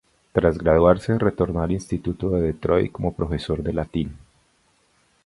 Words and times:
Tras 0.33 0.57
graduarse 0.57 1.19
retornó 1.19 1.61
al 1.61 1.71
instituto 1.73 2.31
de 2.31 2.41
Detroit 2.41 2.91
como 2.91 3.13
profesor 3.13 3.61
de 3.61 3.71
latín. 3.71 4.17